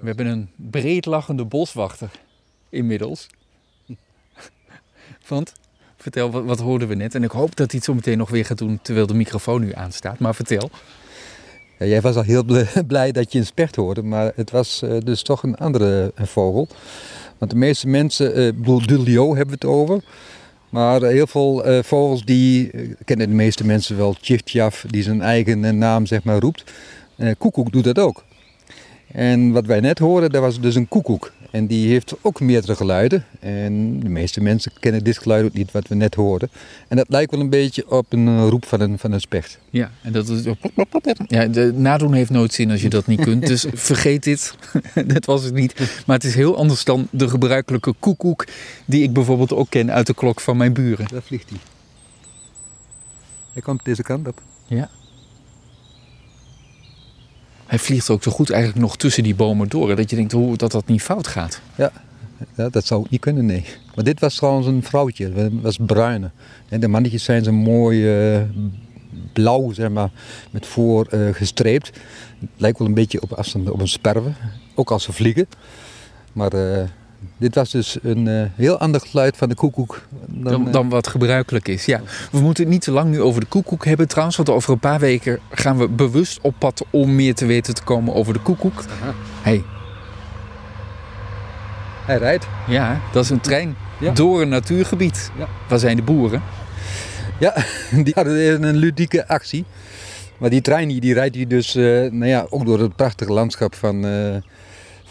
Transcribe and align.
We 0.00 0.06
hebben 0.06 0.26
een 0.26 0.48
breedlachende 0.56 1.44
boswachter 1.44 2.10
inmiddels. 2.68 3.26
Want, 5.28 5.52
vertel, 5.96 6.30
wat, 6.30 6.44
wat 6.44 6.60
hoorden 6.60 6.88
we 6.88 6.94
net? 6.94 7.14
En 7.14 7.22
ik 7.22 7.30
hoop 7.30 7.56
dat 7.56 7.70
hij 7.70 7.76
het 7.76 7.84
zo 7.84 7.94
meteen 7.94 8.18
nog 8.18 8.30
weer 8.30 8.44
gaat 8.44 8.58
doen 8.58 8.78
terwijl 8.82 9.06
de 9.06 9.14
microfoon 9.14 9.60
nu 9.60 9.72
aanstaat. 9.72 10.18
Maar 10.18 10.34
vertel. 10.34 10.70
Ja, 11.78 11.86
jij 11.86 12.00
was 12.00 12.16
al 12.16 12.22
heel 12.22 12.44
bl- 12.44 12.80
blij 12.86 13.12
dat 13.12 13.32
je 13.32 13.38
een 13.38 13.46
specht 13.46 13.76
hoorde, 13.76 14.02
maar 14.02 14.32
het 14.34 14.50
was 14.50 14.82
eh, 14.82 14.98
dus 15.04 15.22
toch 15.22 15.42
een 15.42 15.56
andere 15.56 16.12
vogel. 16.16 16.68
Want 17.38 17.50
de 17.50 17.56
meeste 17.56 17.88
mensen, 17.88 18.62
Dulio 18.86 19.28
hebben 19.28 19.58
we 19.58 19.66
het 19.66 19.74
over. 19.76 20.02
Maar 20.68 21.02
heel 21.02 21.26
veel 21.26 21.64
eh, 21.64 21.82
vogels 21.82 22.24
die 22.24 22.70
kennen 23.04 23.28
de 23.28 23.34
meeste 23.34 23.66
mensen 23.66 23.96
wel, 23.96 24.14
Tjiftjaf, 24.14 24.84
die 24.88 25.02
zijn 25.02 25.22
eigen 25.22 25.78
naam 25.78 26.06
zeg 26.06 26.24
maar 26.24 26.38
roept. 26.38 26.64
Koekoek 27.38 27.72
doet 27.72 27.84
dat 27.84 27.98
ook. 27.98 28.24
En 29.12 29.52
wat 29.52 29.66
wij 29.66 29.80
net 29.80 29.98
hoorden, 29.98 30.30
dat 30.30 30.40
was 30.40 30.60
dus 30.60 30.74
een 30.74 30.88
koekoek. 30.88 31.32
En 31.50 31.66
die 31.66 31.88
heeft 31.88 32.14
ook 32.20 32.40
meerdere 32.40 32.76
geluiden. 32.76 33.24
En 33.40 34.00
de 34.00 34.08
meeste 34.08 34.40
mensen 34.40 34.72
kennen 34.80 35.04
dit 35.04 35.18
geluid 35.18 35.44
ook 35.44 35.52
niet 35.52 35.72
wat 35.72 35.88
we 35.88 35.94
net 35.94 36.14
hoorden. 36.14 36.50
En 36.88 36.96
dat 36.96 37.08
lijkt 37.08 37.30
wel 37.30 37.40
een 37.40 37.50
beetje 37.50 37.90
op 37.90 38.12
een 38.12 38.28
eh, 38.28 38.46
roep 38.48 38.64
van 38.64 38.80
een, 38.80 38.98
van 38.98 39.12
een 39.12 39.20
specht. 39.20 39.58
Ja, 39.70 39.90
en 40.02 40.12
dat 40.12 40.28
is. 40.28 40.44
Ja, 41.26 41.46
de 41.46 41.72
nadoen 41.76 42.12
heeft 42.12 42.30
nooit 42.30 42.52
zin 42.52 42.70
als 42.70 42.82
je 42.82 42.88
dat 42.88 43.06
niet 43.06 43.20
kunt. 43.20 43.46
Dus 43.52 43.66
vergeet 43.72 44.22
dit. 44.22 44.54
dat 45.14 45.24
was 45.24 45.44
het 45.44 45.54
niet. 45.54 45.74
Maar 46.06 46.16
het 46.16 46.24
is 46.24 46.34
heel 46.34 46.56
anders 46.56 46.84
dan 46.84 47.08
de 47.10 47.28
gebruikelijke 47.28 47.94
koekoek. 47.98 48.46
die 48.84 49.02
ik 49.02 49.12
bijvoorbeeld 49.12 49.52
ook 49.52 49.70
ken 49.70 49.90
uit 49.92 50.06
de 50.06 50.14
klok 50.14 50.40
van 50.40 50.56
mijn 50.56 50.72
buren. 50.72 51.06
Daar 51.12 51.22
vliegt 51.22 51.48
hij. 51.48 51.58
Hij 53.52 53.62
komt 53.62 53.84
deze 53.84 54.02
kant 54.02 54.28
op. 54.28 54.42
Ja. 54.66 54.90
Hij 57.72 57.80
vliegt 57.80 58.10
ook 58.10 58.22
zo 58.22 58.30
goed 58.30 58.50
eigenlijk 58.50 58.82
nog 58.82 58.96
tussen 58.96 59.22
die 59.22 59.34
bomen 59.34 59.68
door. 59.68 59.96
Dat 59.96 60.10
je 60.10 60.16
denkt 60.16 60.32
hoe, 60.32 60.56
dat 60.56 60.72
dat 60.72 60.86
niet 60.86 61.02
fout 61.02 61.26
gaat. 61.26 61.60
Ja, 61.74 61.92
dat 62.70 62.86
zou 62.86 63.06
niet 63.10 63.20
kunnen, 63.20 63.46
nee. 63.46 63.64
Maar 63.94 64.04
dit 64.04 64.20
was 64.20 64.36
trouwens 64.36 64.66
een 64.66 64.82
vrouwtje, 64.82 65.32
dat 65.32 65.50
was 65.62 65.78
bruine. 65.86 66.30
En 66.68 66.80
de 66.80 66.88
mannetjes 66.88 67.24
zijn 67.24 67.44
zo 67.44 67.52
mooi 67.52 68.32
eh, 68.34 68.40
blauw, 69.32 69.72
zeg 69.72 69.90
maar, 69.90 70.10
met 70.50 70.66
voor 70.66 71.06
eh, 71.06 71.20
gestreept. 71.32 71.86
Het 72.40 72.48
lijkt 72.56 72.78
wel 72.78 72.88
een 72.88 72.94
beetje 72.94 73.22
op 73.22 73.32
afstand 73.32 73.70
op 73.70 73.80
een 73.80 73.88
sperwe, 73.88 74.32
ook 74.74 74.90
als 74.90 75.02
ze 75.02 75.12
vliegen. 75.12 75.46
Maar 76.32 76.52
eh, 76.52 76.88
dit 77.36 77.54
was 77.54 77.70
dus 77.70 77.98
een 78.02 78.28
eh, 78.28 78.42
heel 78.54 78.78
ander 78.78 79.00
geluid 79.00 79.36
van 79.36 79.48
de 79.48 79.54
koekoek. 79.54 80.00
Dan, 80.26 80.66
eh, 80.66 80.72
dan 80.72 80.88
wat 80.88 81.06
gebruikelijk 81.08 81.68
is. 81.68 81.84
Ja. 81.84 82.00
We 82.30 82.40
moeten 82.40 82.62
het 82.64 82.72
niet 82.72 82.82
te 82.82 82.90
lang 82.90 83.10
nu 83.10 83.20
over 83.20 83.40
de 83.40 83.46
koekoek 83.46 83.84
hebben 83.84 84.08
trouwens. 84.08 84.36
Want 84.36 84.48
over 84.50 84.72
een 84.72 84.78
paar 84.78 84.98
weken 85.00 85.38
gaan 85.50 85.78
we 85.78 85.88
bewust 85.88 86.38
op 86.42 86.54
pad 86.58 86.84
om 86.90 87.14
meer 87.14 87.34
te 87.34 87.46
weten 87.46 87.74
te 87.74 87.82
komen 87.82 88.14
over 88.14 88.32
de 88.32 88.40
koekoek. 88.40 88.84
hey, 89.42 89.62
Hij 92.06 92.16
rijdt. 92.18 92.46
ja, 92.68 93.00
dat 93.12 93.24
is 93.24 93.30
een 93.30 93.40
trein 93.40 93.76
Ja. 94.00 94.12
door 94.12 94.40
een 94.42 94.48
natuurgebied. 94.48 95.30
Ja. 95.38 95.48
Waar 95.68 95.78
zijn 95.78 95.96
de 95.96 96.02
boeren? 96.02 96.42
Ja, 97.38 97.54
die 98.04 98.12
hadden 98.14 98.62
een 98.62 98.76
ludieke 98.76 99.28
actie. 99.28 99.64
Maar 100.38 100.50
die 100.50 100.60
trein 100.60 100.88
die, 100.88 101.00
die 101.00 101.14
rijdt 101.14 101.34
hier 101.34 101.48
dus 101.48 101.74
eh, 101.74 101.82
nou 101.84 102.26
ja, 102.26 102.46
ook 102.50 102.66
door 102.66 102.80
het 102.80 102.96
prachtige 102.96 103.32
landschap 103.32 103.74
van, 103.74 104.04
eh, 104.06 104.34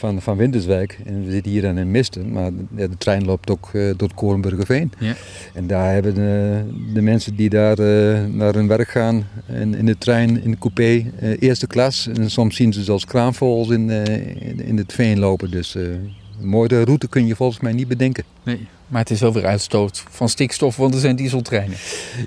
van, 0.02 0.22
van 0.22 0.38
Winterswijk. 0.38 1.00
En 1.06 1.26
we 1.26 1.32
zitten 1.32 1.52
hier 1.52 1.62
dan 1.62 1.78
in 1.78 1.92
Misten, 1.92 2.32
maar 2.32 2.52
de, 2.70 2.98
trein 2.98 3.26
loopt 3.26 3.50
ook 3.50 3.66
eh, 3.66 3.72
door 3.72 4.08
het 4.08 4.14
Korenburgerveen. 4.14 4.92
Ja. 5.00 5.14
En 5.54 5.68
daar 5.68 5.94
hebben 5.94 6.14
de, 6.14 6.64
de 6.94 7.02
mensen 7.02 7.36
die 7.36 7.50
daar 7.50 7.80
eh, 7.80 8.26
naar 8.26 8.54
hun 8.54 8.68
werk 8.68 8.90
gaan 8.90 9.28
in, 9.48 9.76
in 9.76 9.86
de 9.86 9.98
trein, 9.98 10.44
in 10.44 10.52
de 10.52 10.58
coupé, 10.58 11.12
eh, 11.20 11.42
eerste 11.42 11.68
klas. 11.68 12.08
En 12.08 12.32
soms 12.32 12.56
zien 12.56 12.74
ze 12.74 12.84
zelfs 12.84 13.06
kraanvogels 13.06 13.70
in, 13.70 13.90
eh, 13.90 14.50
in, 14.50 14.66
in 14.66 14.78
het 14.78 14.94
veen 14.94 15.20
lopen. 15.20 15.52
Dus 15.52 15.76
eh, 15.76 15.84
een 15.84 16.48
mooie 16.48 16.84
route 16.84 17.08
kun 17.08 17.28
je 17.28 17.36
volgens 17.36 17.60
mij 17.60 17.72
niet 17.72 17.88
bedenken. 17.88 18.24
Nee. 18.44 18.68
Maar 18.88 19.02
het 19.02 19.10
is 19.10 19.20
wel 19.20 19.34
weer 19.34 19.46
uitstoot 19.46 20.04
van 20.10 20.30
stikstof, 20.30 20.76
want 20.76 20.94
er 20.94 21.00
zijn 21.00 21.16
dieseltreinen. 21.16 21.78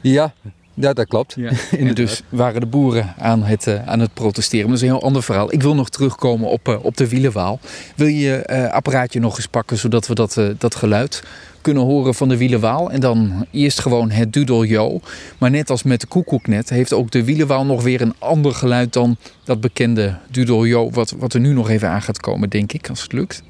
Ja, 0.02 0.34
ja 0.74 0.92
dat 0.92 1.06
klopt. 1.06 1.34
Ja. 1.36 1.50
En 1.78 1.94
dus 1.94 2.22
waren 2.28 2.60
de 2.60 2.66
boeren 2.66 3.14
aan 3.18 3.42
het, 3.42 3.66
eh, 3.66 3.88
aan 3.88 4.00
het 4.00 4.14
protesteren. 4.14 4.68
Maar 4.68 4.74
dat 4.74 4.82
is 4.82 4.88
een 4.88 4.94
heel 4.94 5.06
ander 5.06 5.22
verhaal. 5.22 5.52
Ik 5.52 5.62
wil 5.62 5.74
nog 5.74 5.88
terugkomen 5.88 6.48
op, 6.48 6.68
eh, 6.68 6.84
op 6.84 6.96
de 6.96 7.08
wielenwaal. 7.08 7.60
Wil 7.96 8.06
je 8.06 8.18
je 8.18 8.36
eh, 8.36 8.72
apparaatje 8.72 9.20
nog 9.20 9.36
eens 9.36 9.46
pakken, 9.46 9.78
zodat 9.78 10.06
we 10.06 10.14
dat, 10.14 10.40
dat 10.58 10.74
geluid 10.74 11.22
kunnen 11.60 11.82
horen 11.82 12.14
van 12.14 12.28
de 12.28 12.36
wielenwaal? 12.36 12.90
En 12.90 13.00
dan 13.00 13.46
eerst 13.50 13.80
gewoon 13.80 14.10
het 14.10 14.32
dudeljo. 14.32 15.00
Maar 15.38 15.50
net 15.50 15.70
als 15.70 15.82
met 15.82 16.00
de 16.00 16.06
koekoeknet 16.06 16.68
heeft 16.70 16.92
ook 16.92 17.10
de 17.10 17.24
wielenwaal 17.24 17.64
nog 17.64 17.82
weer 17.82 18.00
een 18.00 18.14
ander 18.18 18.54
geluid 18.54 18.92
dan 18.92 19.16
dat 19.44 19.60
bekende 19.60 20.18
dudeljo. 20.30 20.90
Wat, 20.90 21.14
wat 21.18 21.34
er 21.34 21.40
nu 21.40 21.52
nog 21.52 21.70
even 21.70 21.88
aan 21.88 22.02
gaat 22.02 22.20
komen, 22.20 22.48
denk 22.48 22.72
ik, 22.72 22.88
als 22.88 23.02
het 23.02 23.12
lukt. 23.12 23.42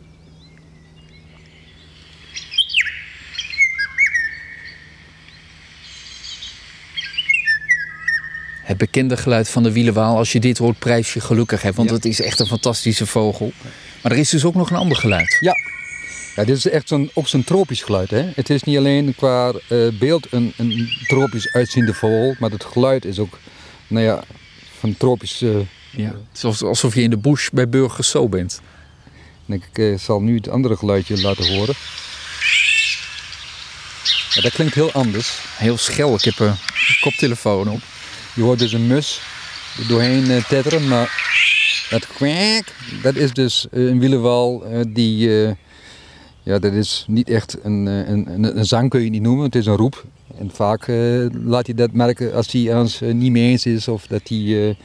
Het 8.75 8.83
bekende 8.83 9.17
geluid 9.17 9.49
van 9.49 9.63
de 9.63 9.73
wielenwaal. 9.73 10.17
Als 10.17 10.33
je 10.33 10.41
dit 10.41 10.59
hoort, 10.59 10.79
prijs 10.79 11.13
je 11.15 11.21
gelukkig. 11.21 11.63
Hè? 11.63 11.73
Want 11.73 11.89
Ja. 11.89 11.95
het 11.95 12.05
is 12.05 12.21
echt 12.21 12.41
een 12.41 12.47
fantastische 12.47 13.07
vogel. 13.07 13.53
Maar 14.03 14.13
er 14.13 14.19
is 14.19 14.29
dus 14.31 14.45
ook 14.45 14.55
nog 14.55 14.71
een 14.71 14.77
ander 14.77 14.97
geluid. 14.97 15.37
Ja. 15.41 15.53
Ja, 16.37 16.45
dit 16.45 16.57
is 16.57 16.69
echt 16.69 16.89
zo'n, 16.89 17.11
ook 17.15 17.29
zo'n 17.29 17.45
tropisch 17.45 17.83
geluid. 17.83 18.11
Hè? 18.11 18.31
Het 18.35 18.51
is 18.51 18.63
niet 18.63 18.77
alleen 18.77 19.15
qua 19.17 19.53
eh, 19.69 19.79
beeld 19.99 20.27
een, 20.33 20.53
een 20.57 20.89
tropisch 21.07 21.53
uitziende 21.53 21.95
vogel, 21.95 22.35
maar 22.39 22.51
het 22.51 22.65
geluid 22.65 23.05
is 23.05 23.19
ook, 23.19 23.39
nou 23.87 24.05
ja, 24.05 24.25
van 24.79 24.97
tropisch. 24.97 25.43
eh, 25.43 25.51
Ja. 25.91 26.05
Het 26.05 26.37
is 26.37 26.45
alsof- 26.45 26.69
alsof 26.69 26.95
je 26.95 27.03
in 27.03 27.11
de 27.11 27.19
bush 27.19 27.49
bij 27.53 27.69
Burgers 27.69 28.11
Zo 28.11 28.29
bent. 28.29 28.61
en 29.49 29.55
ik 29.55 29.79
eh, 29.79 29.99
zal 29.99 30.21
nu 30.21 30.37
het 30.37 30.49
andere 30.49 30.77
geluidje 30.77 31.21
laten 31.21 31.55
horen. 31.57 31.75
Ja, 34.31 34.41
dat 34.43 34.53
klinkt 34.53 34.75
heel 34.75 34.93
anders. 34.93 35.39
Heel 35.57 35.79
schel. 35.79 36.15
Ik 36.15 36.25
heb 36.25 36.39
een 36.39 36.55
koptelefoon 37.01 37.69
op. 37.69 37.81
Je 38.35 38.43
hoort 38.43 38.59
dus 38.59 38.73
een 38.73 38.87
mus 38.87 39.21
doorheen 39.89 40.31
eh, 40.31 40.45
tetteren, 40.45 40.89
maar 40.89 41.23
dat 41.91 42.07
kwak, 42.07 42.65
dat 43.03 43.15
is 43.15 43.33
dus 43.33 43.67
eh, 43.71 43.87
een 43.87 43.99
wielenwal 43.99 44.65
eh, 44.65 44.81
die, 44.89 45.29
ja, 46.43 46.59
dat 46.59 46.73
is 46.73 47.05
niet 47.09 47.29
echt 47.31 47.57
een, 47.63 47.87
een, 47.87 48.33
een, 48.35 48.59
een 48.59 48.65
zang 48.67 48.91
kun 48.91 49.03
je 49.03 49.11
niet 49.11 49.23
noemen, 49.23 49.45
het 49.45 49.55
is 49.55 49.67
een 49.67 49.77
roep. 49.77 50.05
En 50.39 50.51
vaak 50.53 50.87
laat 51.45 51.67
hij 51.67 51.75
dat 51.75 51.93
merken 51.93 52.35
als 52.35 52.53
hij 52.53 52.75
ons 52.75 53.01
niet 53.01 53.31
mee 53.33 53.51
eens 53.51 53.67
is 53.67 53.89
of 53.89 54.07
dat, 54.07 54.21
hij, 54.29 54.77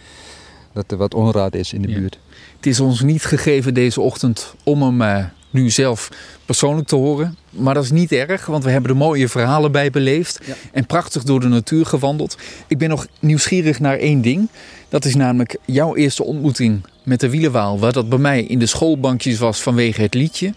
dat 0.73 0.91
er 0.91 0.97
wat 0.97 1.13
onraad 1.13 1.55
is 1.55 1.73
in 1.73 1.81
de 1.81 1.87
Ja. 1.87 1.97
buurt. 1.99 2.19
Het 2.55 2.65
is 2.65 2.79
ons 2.79 3.01
niet 3.01 3.23
gegeven 3.23 3.73
deze 3.73 4.01
ochtend 4.01 4.53
om 4.63 4.81
hem 4.81 5.29
nu 5.49 5.69
zelf 5.69 6.09
persoonlijk 6.45 6.87
te 6.87 6.95
horen. 6.95 7.37
Maar 7.49 7.73
dat 7.73 7.83
is 7.83 7.91
niet 7.91 8.11
erg, 8.11 8.45
want 8.45 8.63
we 8.63 8.69
hebben 8.69 8.91
er 8.91 8.97
mooie 8.97 9.27
verhalen 9.27 9.71
bij 9.71 9.89
beleefd. 9.89 10.39
Ja. 10.45 10.53
En 10.71 10.85
prachtig 10.85 11.23
door 11.23 11.39
de 11.39 11.47
natuur 11.47 11.85
gewandeld. 11.85 12.37
Ik 12.67 12.77
ben 12.77 12.89
nog 12.89 13.07
nieuwsgierig 13.19 13.79
naar 13.79 13.97
één 13.97 14.21
ding. 14.21 14.47
Dat 14.89 15.05
is 15.05 15.15
namelijk 15.15 15.57
jouw 15.65 15.95
eerste 15.95 16.23
ontmoeting 16.23 16.81
met 17.03 17.19
de 17.19 17.29
wielenwaal. 17.29 17.79
Waar 17.79 17.93
dat 17.93 18.09
bij 18.09 18.17
mij 18.17 18.43
in 18.43 18.59
de 18.59 18.65
schoolbankjes 18.65 19.37
was 19.37 19.61
vanwege 19.61 20.01
het 20.01 20.13
liedje. 20.13 20.53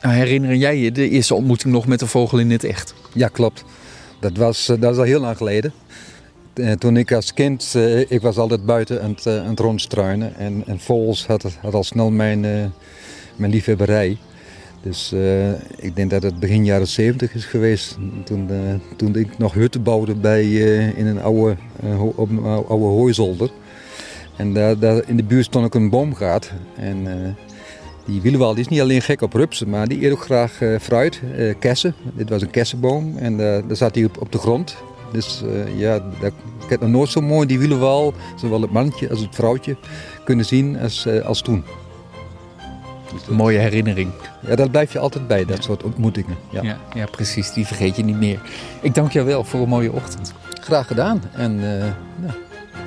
Nou, 0.00 0.14
herinner 0.14 0.54
jij 0.54 0.78
je 0.78 0.92
de 0.92 1.08
eerste 1.08 1.34
ontmoeting 1.34 1.72
nog 1.72 1.86
met 1.86 1.98
de 1.98 2.06
vogel 2.06 2.38
in 2.38 2.50
het 2.50 2.64
echt? 2.64 2.94
Ja, 3.14 3.28
klopt. 3.28 3.64
Dat 4.20 4.36
was, 4.36 4.68
eh, 4.68 4.80
dat 4.80 4.92
is 4.92 4.98
al 4.98 5.04
heel 5.04 5.20
lang 5.20 5.36
geleden. 5.36 5.72
Eh, 6.54 6.72
Toen 6.72 6.96
ik 6.96 7.12
als 7.12 7.34
kind, 7.34 7.72
eh, 7.74 8.10
ik 8.10 8.20
was 8.20 8.36
altijd 8.36 8.66
buiten 8.66 9.02
aan 9.02 9.10
het, 9.10 9.26
aan 9.26 9.50
het 9.50 9.60
rondstruinen. 9.60 10.36
En, 10.36 10.62
en 10.66 10.80
vogels 10.80 11.26
had, 11.26 11.42
had 11.60 11.74
al 11.74 11.84
snel 11.84 12.10
mijn, 12.10 12.72
mijn 13.40 13.52
liefhebberij. 13.52 14.18
Dus 14.82 15.12
eh, 15.12 15.50
ik 15.76 15.96
denk 15.96 16.10
dat 16.10 16.22
het 16.22 16.40
begin 16.40 16.64
jaren 16.64 16.88
70 16.88 17.34
is 17.34 17.44
geweest. 17.44 17.98
Toen, 18.24 18.50
eh, 18.50 18.96
toen 18.96 19.16
ik 19.16 19.38
nog 19.38 19.54
hutten 19.54 19.82
bouwde 19.82 20.14
bij, 20.14 20.42
eh, 20.42 20.98
in 20.98 21.06
een 21.06 21.22
oude, 21.22 21.56
op 22.14 22.30
een 22.30 22.44
ou- 22.44 22.64
oude 22.68 22.84
hooizolder. 22.84 23.50
En 24.36 24.52
daar, 24.54 25.08
in 25.08 25.16
de 25.16 25.24
buurt 25.24 25.44
stond 25.44 25.64
ook 25.64 25.74
een 25.74 25.90
boomgaard. 25.90 26.52
En 26.76 27.36
die 28.06 28.20
wielenwal 28.20 28.54
die 28.54 28.64
is 28.64 28.68
niet 28.68 28.80
alleen 28.80 29.02
gek 29.02 29.22
op 29.22 29.32
rupsen, 29.32 29.68
maar 29.68 29.88
die 29.88 30.04
eet 30.04 30.12
ook 30.12 30.22
graag 30.22 30.60
fruit, 30.80 31.20
kersen. 31.58 31.94
Dit 32.14 32.28
was 32.28 32.42
een 32.42 32.50
kersenboom 32.50 33.16
en 33.16 33.36
daar 33.36 33.76
zat 33.76 33.94
hij 33.94 34.04
op, 34.04 34.20
op 34.20 34.32
de 34.32 34.38
grond. 34.38 34.76
Dus 35.12 35.42
ja, 35.76 35.98
dat, 36.20 36.32
ik 36.64 36.68
heb 36.68 36.80
nog 36.80 36.90
nooit 36.90 37.10
zo 37.10 37.20
mooi 37.20 37.46
die 37.46 37.58
wielenwal, 37.58 38.14
zowel 38.36 38.60
het 38.60 38.70
mannetje 38.72 39.10
als 39.10 39.20
het 39.20 39.34
vrouwtje, 39.34 39.76
kunnen 40.24 40.44
zien 40.44 40.78
als, 40.78 41.08
als 41.24 41.42
toen. 41.42 41.64
Dat- 43.12 43.28
Mooie 43.28 43.58
herinnering. 43.58 44.10
ja, 44.46 44.54
dat 44.56 44.70
blijf 44.70 44.92
je 44.92 44.98
altijd 44.98 45.26
bij, 45.26 45.44
dat 45.44 45.64
soort 45.64 45.82
ontmoetingen. 45.82 46.36
Ja. 46.50 46.62
Ja, 46.62 46.78
ja, 46.94 47.06
precies. 47.06 47.52
Die 47.52 47.66
vergeet 47.66 47.96
je 47.96 48.02
niet 48.04 48.16
meer. 48.16 48.40
Ik 48.80 48.94
dank 48.94 49.12
jou 49.12 49.26
wel 49.26 49.44
voor 49.44 49.60
een 49.60 49.68
mooie 49.68 49.92
ochtend. 49.92 50.32
Graag 50.60 50.86
gedaan 50.86 51.22
en 51.32 51.52
eh, 51.52 51.84
nou, 52.16 52.32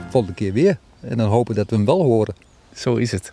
volgende 0.10 0.36
keer 0.36 0.54
weer. 0.54 0.78
En 1.00 1.18
dan 1.18 1.30
hopen 1.30 1.56
dat 1.56 1.70
we 1.70 1.75
hem 1.75 1.86
wel 1.86 2.04
horen. 2.04 2.36
Zo 2.75 2.96
is 2.96 3.12
het. 3.12 3.31